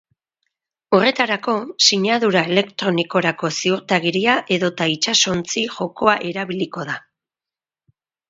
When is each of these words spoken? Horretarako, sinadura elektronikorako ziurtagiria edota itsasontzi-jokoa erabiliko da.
Horretarako, 0.99 1.53
sinadura 1.89 2.41
elektronikorako 2.53 3.51
ziurtagiria 3.57 4.39
edota 4.57 4.87
itsasontzi-jokoa 4.95 6.19
erabiliko 6.33 6.87
da. 6.91 6.97